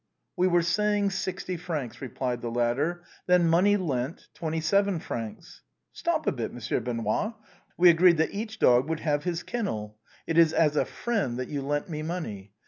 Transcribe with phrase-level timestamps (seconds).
[0.35, 5.61] "We were saying sixty francs," replied the latter." Then money lent, twenty seven francs.""
[6.01, 6.51] Stop a bit.
[6.51, 7.35] Monsieur Benoît.
[7.77, 9.99] We agreed that each dog should have his kennel.
[10.25, 12.51] It is as a friend that you lent me money.